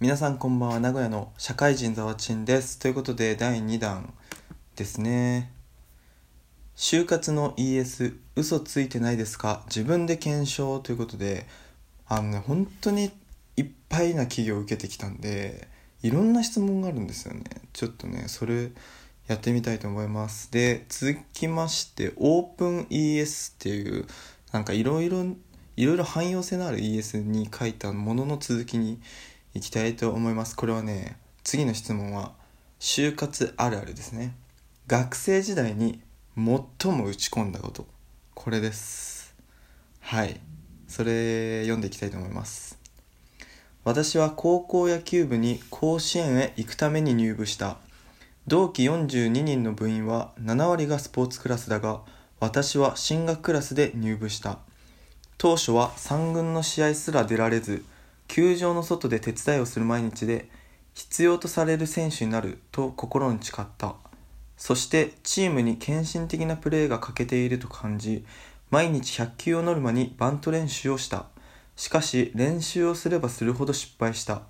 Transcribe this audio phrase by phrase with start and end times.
[0.00, 2.78] 皆さんこんばんは名古屋の社会人ざわちんです。
[2.78, 4.14] ということで第2弾
[4.76, 5.50] ですね。
[6.76, 9.64] 就活の ES 嘘ついてないですか？
[9.66, 11.48] 自分で検証ということで
[12.06, 13.10] あのね本当に
[13.56, 15.66] いっぱいな企業を受けてきたんで
[16.04, 17.42] いろんな質問があるんですよね。
[17.72, 18.70] ちょっとねそれ
[19.26, 20.52] やってみたいと思います。
[20.52, 24.06] で続きましてオープン ES っていう
[24.52, 25.24] なんかいろいろ
[25.76, 29.00] いろいろ汎用性のある ES に書いたものの続きに
[29.54, 30.56] いきたいと思います。
[30.56, 32.32] これはね次の質問は
[32.80, 34.34] 就活あるあるですね。
[34.86, 36.00] 学生時代に
[36.34, 37.86] 最も打ち込んだこと。
[38.34, 39.34] これです。
[40.00, 40.40] はい。
[40.86, 42.78] それ読んでいきたいと思います。
[43.84, 47.78] 私は高校野球部に甲子園へ行くために入部した。
[48.46, 52.00] 同期42人の部員は7割がスポーツクラスだが
[52.40, 54.58] 私は進学クラスで入部した。
[55.36, 57.84] 当初は3軍の試合すら出られず
[58.28, 60.48] 球場の外で手伝いをする毎日で
[60.94, 63.96] 必要とされる選手になると心に誓った。
[64.56, 68.24] そしてチームに献身的なプレーが欠けていると感じ
[68.70, 71.26] 毎日100球をノルマにバント練習をした。
[71.76, 74.42] しかし練習をすればするほど失敗した。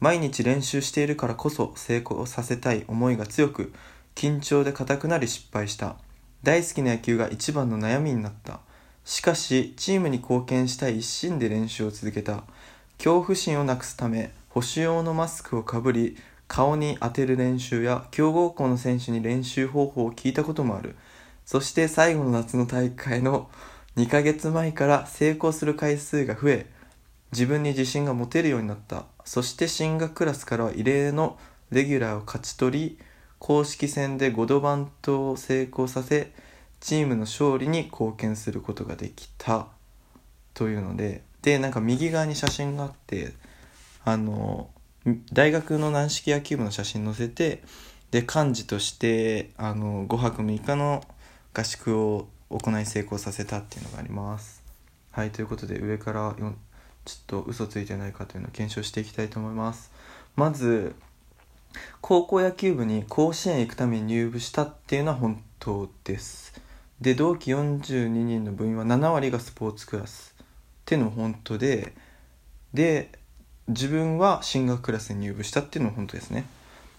[0.00, 3.72] 毎日練習しているからこそ成功させたい思いが強く
[4.14, 5.96] 緊張で硬くなり失敗した。
[6.42, 8.60] 大好きな野球が一番の悩みになった。
[9.04, 12.44] しかしチームに貢献したい一心で練習を続けた。
[12.98, 16.16] 恐怖心をなくすため保守用のマスクをかぶり
[16.48, 20.96] 顔に当てる練習や強豪校の選手に練習方法を聞いたこともある。
[21.46, 23.48] そして最後の夏の大会の
[23.96, 26.66] 2ヶ月前から成功する回数が増え
[27.30, 29.04] 自分に自信が持てるようになった。
[29.24, 31.38] そして進学クラスからは異例の
[31.70, 32.98] レギュラーを勝ち取り
[33.38, 36.32] 公式戦で5度バントを成功させ
[36.80, 39.68] チームの勝利に貢献することができた。
[40.54, 43.32] というのででなんか右側に写真があって
[44.04, 44.68] あの
[45.32, 47.62] 大学の軟式野球部の写真載せて
[48.10, 51.02] で幹事としてあの5泊6日の
[51.54, 54.62] 合宿を行い成功させたっていうのがあります。
[55.10, 56.52] はいということで上からちょっ
[57.26, 59.90] と嘘ついてないかというのを検証していきたいと思います。
[60.36, 60.94] まず
[62.02, 66.60] 高校野球部に甲子園行くために入部したっていうのは本当です。
[67.00, 70.36] で同期42人の部員は7割がスポーツクラス。
[70.88, 71.92] っていうのも本当で
[72.72, 73.12] で
[73.68, 76.46] 自分は進学クラスに入部したっていうのも本当ですね。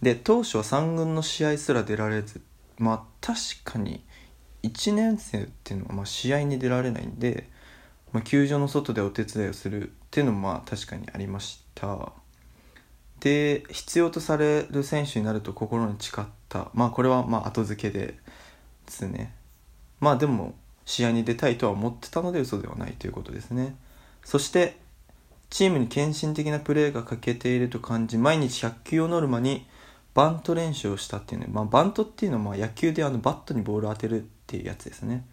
[0.00, 2.40] で当初は3軍の試合すら出られず
[2.78, 4.04] まあ確かに
[4.62, 7.48] 1年生っていうのはまあ試合に出られないんで、
[8.12, 12.12] まあ、球場の外でお手伝いをするっていうのもまあ確かにありました。
[13.18, 16.70] で必要とされる選手になると心に誓った。
[16.72, 18.16] まあこれはまあ後付けでで
[18.86, 19.34] すね。
[19.98, 20.54] まあでも
[20.84, 23.76] 試合に出たいとは思ってたので嘘ではないということですね。
[24.24, 24.78] そして
[25.50, 29.66] チームに献身的なプレーが欠けていると感じ毎日100球をノルマに
[30.14, 35.24] バント練習をしたっていうね、まあ、バントっていうのはま野球であのバットにボールを当てるっていうやつですね。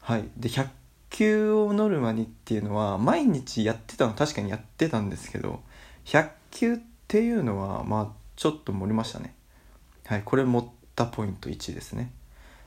[0.00, 0.24] はい。
[0.36, 0.68] で100
[1.10, 5.60] 球をノルマにっていうのは毎日やってたの確かにやってたんですけど
[6.06, 9.34] 100球っていうのはまあちょっと盛りましたね。
[10.06, 10.22] はい。
[10.24, 12.10] これ盛ったポイント1ですね。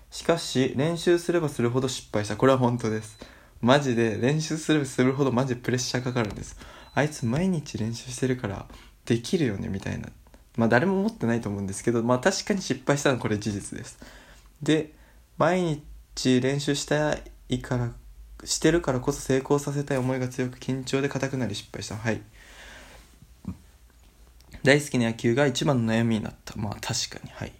[0.10, 2.38] しかし練習すればするほど失敗した。
[2.38, 3.18] これは本当です。
[3.62, 6.58] マジで練習すればするほどマジプレッシャーかかるんです。
[6.94, 8.66] あいつ毎日練習してるから
[9.06, 10.10] できるよねみたいな。
[10.56, 14.00] まあ誰も思ってないと思うんですけどまあ確かに失敗したのはこれ事実です。
[14.62, 14.94] で
[15.38, 15.82] 毎
[16.16, 17.18] 日練習した
[17.50, 17.92] いから
[18.44, 22.22] してるからこそ成功させたい思いが強く緊張で硬くなり失敗したはい。
[24.64, 26.56] 大好きな野球が一番の悩みになった。
[26.58, 27.30] まあ確かに。
[27.32, 27.54] はい。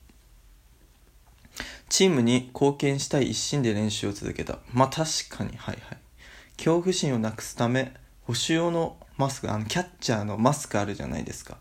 [1.90, 4.60] チームに貢献したい一心で練習を続けた。
[4.74, 5.56] まあ確かに。
[5.58, 5.98] はいはい。
[6.58, 7.94] 恐怖心をなくすため
[8.24, 11.58] 保守用のマスクあのキャッチャーのマスクあるじゃないですか。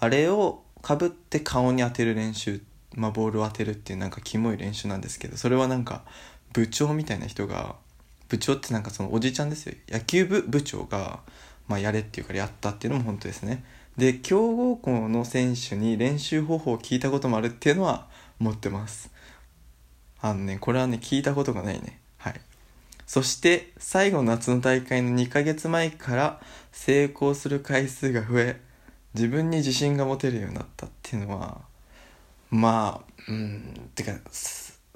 [0.00, 2.60] あれをかぶって顔に当てる練習
[2.94, 6.04] まあボールを当てるっていうなんかキモい練習なんですけどそれはなんか
[6.52, 7.76] 部長みたいな人が
[8.28, 9.74] 部長ってなんかそのおじちゃんですよ。
[9.88, 11.20] 野球部部長が、
[11.66, 13.64] まあ、やれっていうからやったっていうのも本当ですね。
[13.96, 18.06] で強豪校の選手に練習方法を聞いたこともあるっていうのは
[18.38, 19.10] 持ってます。
[20.20, 22.00] あのねこれはね聞いたことがないね。
[22.18, 22.40] はい。
[23.06, 26.40] そして最後の夏の大会の2ヶ月前から
[26.72, 28.60] 成功する回数が増え
[29.14, 31.62] 自分に自信が持てるようになったっていうのは
[32.50, 34.12] まあうんてか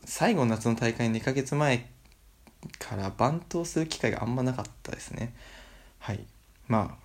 [0.04, 1.88] 最後の夏の大会2ヶ月前
[2.78, 5.34] からバントをする機会があんまなかったですね。
[5.98, 6.24] はい。
[6.68, 7.02] まあ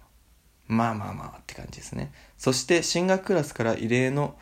[0.68, 2.12] まあまあまあって感じですね。
[2.38, 4.36] そして進学クラスから異例の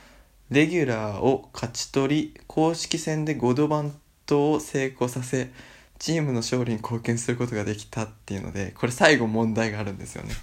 [0.52, 3.94] レギュラーを勝ち取り公式戦で5度バン
[4.26, 5.52] トを成功させ
[5.98, 10.34] チームの勝利に貢献することができたっていうのでこれ最後問題があるんですよね。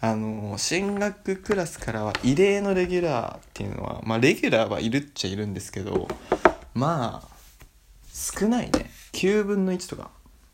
[0.00, 6.06] あの進学クラスからは異例のレギュラーっていうのはまあレギュラーはいるっちゃいるんですけど
[6.74, 7.28] まあ
[8.12, 8.90] 少ないね。
[9.12, 10.10] 9分の1とか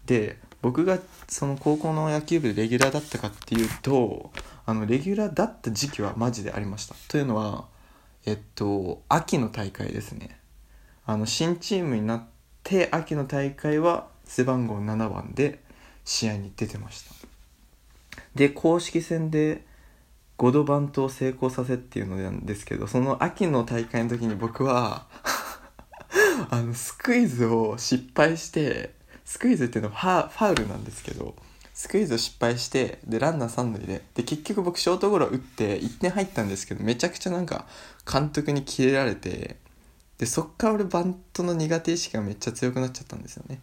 [0.06, 4.30] で僕がその高校の野球部でレギュラーだったかっていうと
[4.64, 6.94] あのレギュラーだった時期はマジでありました。
[7.08, 7.66] というのは
[8.26, 10.38] えっと秋の大会ですね。
[11.04, 12.24] あの新チームになっ
[12.62, 15.60] て秋の大会は背番号7番で
[16.04, 17.14] 試合に出てました。
[18.34, 19.64] で公式戦で
[20.38, 25.06] 5度バントを成功させっていうのなんですけどその秋の大会の時に僕は
[26.50, 28.94] あのスクイズを失敗して
[29.24, 31.36] スクイズっていうのはファウルなんですけど
[31.74, 37.66] スクイズを失敗してでランナー3塁でで結局僕ショートゴロ打って1点入ったんですけどめちゃくちゃなんか
[38.10, 39.56] 監督にキレられて
[40.18, 43.60] でそっから俺バントの苦手意識がめっちゃ強くなっちゃったんですよね。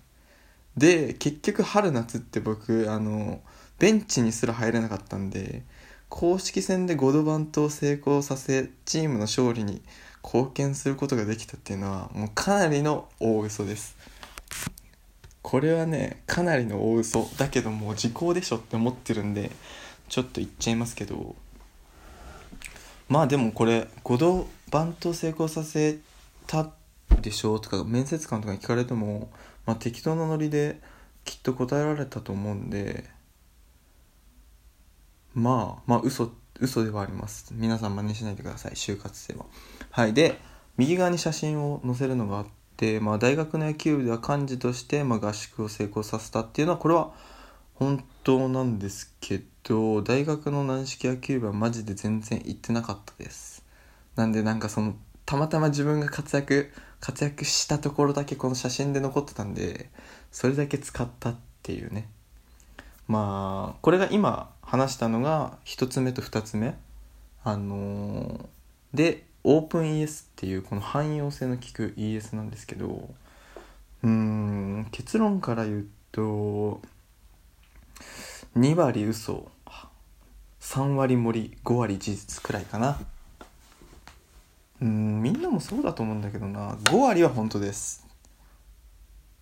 [0.78, 3.42] で結局春夏って僕あの
[3.80, 5.64] ベンチにすら入れなかったんで
[6.10, 9.82] 公式戦で5度バントを成功させチームの勝利に
[10.24, 13.98] 貢献することができたっていうのはもうかなりの大嘘です。
[15.42, 19.52] これはねかなりの大嘘だけどもう時効でしょって思ってるんで
[20.10, 21.36] ちょっと言っちゃいますけど
[23.10, 25.98] まあでもこれ5度バント成功させ
[26.48, 26.72] た
[27.22, 29.30] でしょとか面接官とかに聞かれても、
[29.66, 30.80] まあ、適当なノリで
[31.26, 33.04] きっと答えられたと思うんで
[35.34, 37.54] まあまあ嘘嘘ではあります。
[37.56, 38.74] 皆さん真似しないでください。
[38.74, 39.46] 就活生は。
[39.92, 40.14] はい。
[40.14, 40.38] で
[40.78, 42.48] 右側に写真を載せるのがあっ
[42.78, 47.12] てまあ大学の野球部では幹事として、まあ、合宿を成功させたっていうのはこれは
[47.80, 53.64] 本当なんですけど大学の軟式野球部はマジで全然行ってなかったです。
[54.18, 54.96] なんでなんかその
[55.26, 59.90] たまたま自分が活躍活躍したところだけこの写真で残ってたんで
[60.30, 62.10] それだけ使ったっていうね。
[63.08, 66.76] まあこれが今話したのが1つ目と2つ目。
[67.46, 73.10] あのー、でオープン ES っていうこの汎用性の効く ES なんですけど
[74.04, 76.82] うん結論から言うと
[78.58, 79.52] 2割嘘。
[80.60, 83.00] 3割盛り5割事実くらいかな。
[84.82, 86.74] うんみんなもそうだと思うんだけどな。
[86.76, 88.06] 5割は本当です。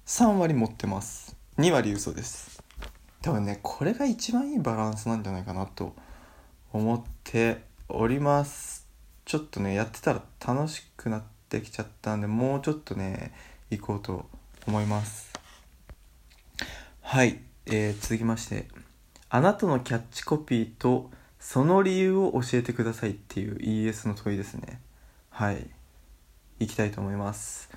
[0.05, 1.35] 3割持ってます。
[1.57, 2.63] 2割嘘です。
[3.21, 5.95] 多分ねこれが一番いいバランスなんじゃないかなと
[6.71, 8.87] 思っております。
[9.25, 13.33] ちょっとねやってたら楽しくなってきちゃったんでもうちょっとね
[13.69, 14.29] 行こうと
[14.65, 15.33] 思います。
[17.01, 18.67] はい、えー、続きまして
[19.29, 24.79] あなたのキャッチコピーとその理由を教えてくださいっていう ES の問いですね。
[25.29, 25.67] はい。
[26.59, 27.69] 行きたいと思います。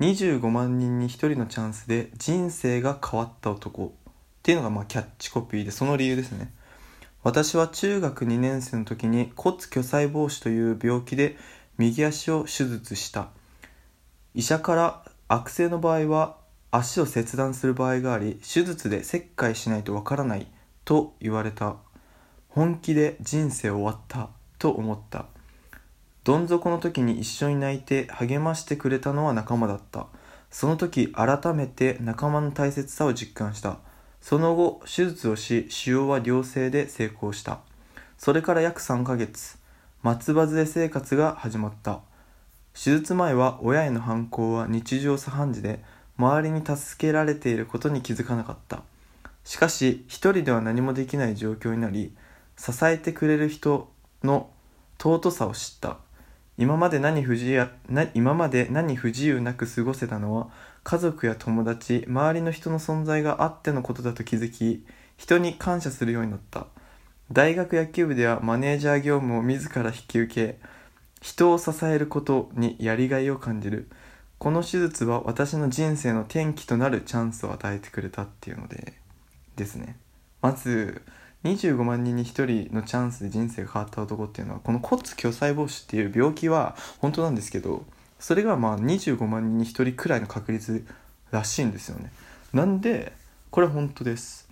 [0.00, 3.90] 25万人に1人のチャンスで人生が変わった男っ
[4.42, 6.52] ていうのがまあキャッチコピーでその理由ですね。
[7.22, 11.36] 私は中学2年生の時に骨巨細胞腫という病気で
[11.78, 13.28] 右足を手術した。
[14.34, 16.36] 医者から悪性の場合は
[16.70, 20.46] 足を切断する場合があり手術で切開しないとわからない
[20.84, 21.76] と言われた。
[22.48, 25.26] 本気で人生終わったと思った。
[26.24, 30.06] どん底の時に一緒に泣いて励ましてくれたのは仲間だった。
[30.50, 33.78] その時改めて仲間の大切さを実感した。
[34.20, 37.60] その後手術をし腫瘍は良性で成功した。
[38.18, 39.58] それから約3ヶ月。
[40.02, 42.00] 松葉杖生活が始まった。
[42.74, 45.82] 手術前は親への反抗は日常茶飯事で
[46.18, 48.82] 周りに助けられていることに気づかなかった。
[49.44, 52.12] しかし一人では何もできない状況になり
[52.56, 53.88] 支えてくれる人
[54.24, 54.50] の
[54.98, 55.98] 尊さを知った。
[56.58, 60.48] 今まで何不自由な今まで何不自由なく過ごせたのは
[60.84, 66.66] 家族や友達周りの人の存在があってのことだと気づき人に感謝するようになった。
[67.30, 70.58] 大学野球部ではマネージャー業務を自ら引き受け
[71.20, 73.88] 人を支えることにやりがいを感じる。
[74.38, 78.92] この手術は私の人生の転機となるチャンスを与えてくれたっていうので
[79.56, 79.96] ですね。
[80.42, 81.02] まず
[81.44, 87.84] 25万人に1人のチャンスで人生が変わった男っていうのはこの骨巨細胞腫っていう病気は本当なんですけど
[88.18, 90.86] それがまあ25万人に1人くらいの確率
[91.30, 92.12] らしいんですよね。
[92.52, 93.12] なんで
[93.50, 94.48] これ本当です。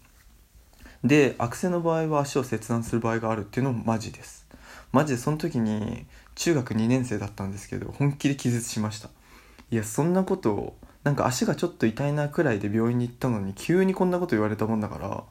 [1.02, 4.46] で悪性の場合は足を切断する場合があるっていうのもマジです。
[4.92, 9.10] マジでその時に中学2年生だったんですけど本気で気絶しました。
[9.74, 15.24] いやそんなことをなんか足がちょっと痛いなくらいで病院に行ったのに急にこんなこと言われたもんだから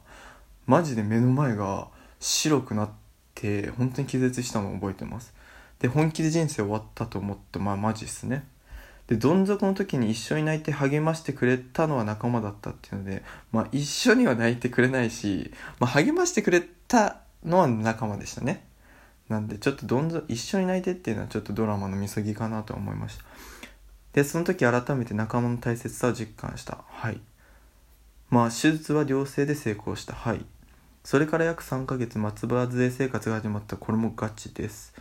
[0.66, 1.88] マジで目の前が
[2.20, 2.90] 白くなっ
[3.34, 5.32] て本当に気絶したのを覚えてます。
[5.78, 8.46] で本気で人生終わったと思ってまあマジっすね。
[9.06, 18.66] でどん底の時に一緒に泣いて励ましてくれたのは仲間だったっていうのでまあ一緒には泣いてくれないし、まあ、励ましてくれたのは仲間でしたね。
[19.30, 23.24] なんでちょっとどんどん一緒に泣いてっていうのはちょっとドラマの見過ぎかなと思いました。
[24.14, 26.84] でその時改めて仲間の大切さを実感した。
[26.88, 27.20] はい。
[28.30, 30.14] まあ手術は良性で成功した。
[30.14, 30.44] はい。
[31.02, 33.76] それから約3ヶ月松葉杖生活が始まった。
[33.76, 34.94] これもガチです。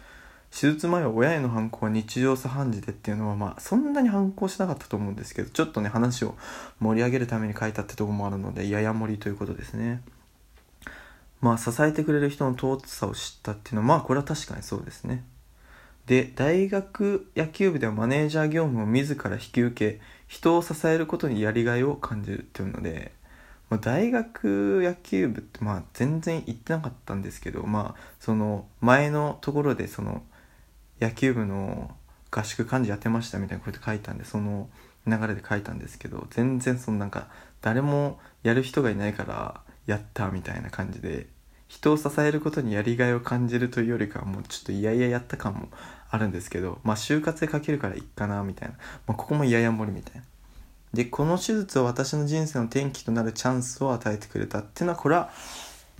[0.50, 6.36] 手術前は親への反抗は日常茶飯事でっていうのはまあそんなに反抗しなかったと思うんですけどちょっとね話を
[6.80, 10.02] 盛り上げるために書いたってとこもあるのでやや盛りということですね。
[11.42, 15.24] まあ支えてくれる人の尊さを知ったっていうのはまあこれは確かにそうですね。
[16.06, 23.14] で大学野球部ではマネージャー業務を自ら引き受け人を支えることにやりがいを感じるっていうので、
[23.70, 30.24] まあ、大学野球部ってまあ全然行ってなかったんですけどまあその前のところでその
[31.00, 31.96] 野球部の
[32.32, 34.70] 合宿幹事やってましたみたいなこと書いたんでその
[35.06, 37.28] 流れで書いたんですけど全然そのなんか
[37.62, 41.28] 誰もやる人がいないからやったみたいな感じで
[41.74, 45.70] 人を支えることにやりがいを感じるというよりかはもうちょっといやいややった感も
[46.08, 48.76] あるんですけどまあ就活で書けるからいっかなみたいな、
[49.08, 50.24] まあ、ここもやや盛りみたいな。
[50.94, 55.32] でこの手術は私の人生の転機となるチャンスを与えてくれたっていうのはこれは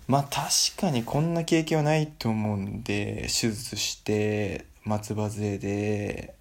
[0.08, 6.36] まあ確かにこんな経験はないと思うんで手術して松葉杖で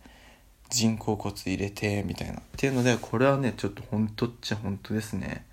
[0.68, 2.34] 人工骨入れてみたいな。
[2.34, 5.46] っていうのでこれはねちょっと本当っちゃ本当ですね。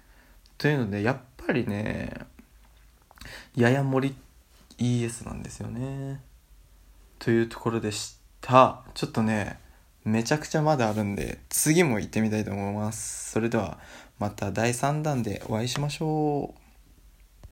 [0.57, 2.27] というのでやっぱりね
[3.56, 4.16] やや森
[4.78, 6.22] ES なんですよね。
[7.20, 8.82] というところでした。
[8.94, 9.60] ちょっとね
[10.06, 13.32] めちゃくちゃまだあるんで次も行ってみたいと思います。
[13.32, 13.78] それでは
[14.18, 16.59] また第3弾でお会いしましょう。